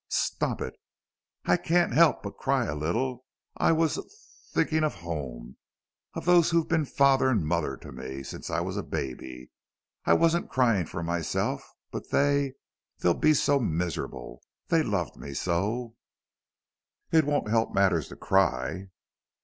[0.09, 0.73] "Stop it."
[1.45, 3.23] "I can't help but cry a little.
[3.57, 4.07] I was th
[4.51, 5.57] thinking of home
[6.15, 9.51] of those who've been father and mother to me since I was a baby.
[10.03, 11.61] I wasn't crying for myself.
[11.91, 12.53] But they
[12.97, 14.41] they'll be so miserable.
[14.69, 15.93] They loved me so."
[17.11, 18.89] "It won't help matters to cry."